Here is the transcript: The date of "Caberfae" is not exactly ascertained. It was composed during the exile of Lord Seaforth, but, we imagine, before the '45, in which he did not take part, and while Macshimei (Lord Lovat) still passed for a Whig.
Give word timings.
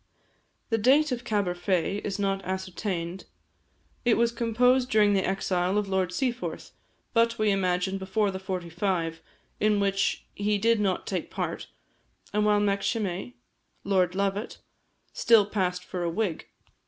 The 0.71 0.79
date 0.79 1.11
of 1.11 1.23
"Caberfae" 1.23 2.03
is 2.03 2.17
not 2.17 2.39
exactly 2.39 2.53
ascertained. 2.53 3.25
It 4.03 4.17
was 4.17 4.31
composed 4.31 4.89
during 4.89 5.13
the 5.13 5.23
exile 5.23 5.77
of 5.77 5.87
Lord 5.87 6.11
Seaforth, 6.11 6.71
but, 7.13 7.37
we 7.37 7.51
imagine, 7.51 7.99
before 7.99 8.31
the 8.31 8.39
'45, 8.39 9.21
in 9.59 9.79
which 9.79 10.25
he 10.33 10.57
did 10.57 10.79
not 10.79 11.05
take 11.05 11.29
part, 11.29 11.67
and 12.33 12.47
while 12.47 12.59
Macshimei 12.59 13.35
(Lord 13.83 14.15
Lovat) 14.15 14.57
still 15.13 15.45
passed 15.45 15.83
for 15.83 16.01
a 16.01 16.09
Whig. 16.09 16.47